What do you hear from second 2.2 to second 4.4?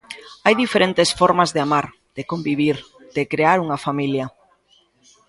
convivir, de crear unha familia.